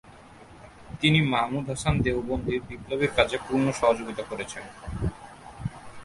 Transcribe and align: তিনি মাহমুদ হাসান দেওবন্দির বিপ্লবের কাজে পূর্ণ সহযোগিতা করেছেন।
তিনি 1.01 1.19
মাহমুদ 1.33 1.65
হাসান 1.71 1.95
দেওবন্দির 2.05 2.59
বিপ্লবের 2.67 3.11
কাজে 3.17 3.37
পূর্ণ 3.45 3.65
সহযোগিতা 3.79 4.23
করেছেন। 4.31 4.63